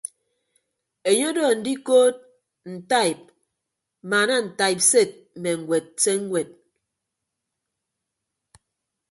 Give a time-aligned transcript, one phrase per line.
[1.09, 2.15] Enye odo andikood
[2.73, 3.19] ntaib
[4.03, 6.49] mmaana ntaibsed mme ñwed se ñwed.